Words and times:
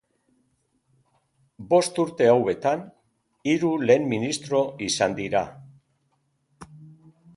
Bost 1.73 1.99
urte 2.03 2.29
hauetan, 2.31 2.81
hiru 3.53 3.71
lehen 3.85 4.09
ministro 4.15 4.63
izan 4.89 5.15
dira. 5.21 5.43